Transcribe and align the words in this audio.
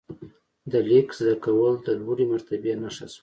د 0.71 0.73
لیک 0.89 1.07
زده 1.19 1.35
کول 1.43 1.73
د 1.85 1.87
لوړې 1.99 2.25
مرتبې 2.33 2.73
نښه 2.81 3.07
شوه. 3.13 3.19